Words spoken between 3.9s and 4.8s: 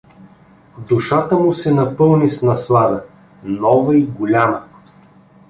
и голяма.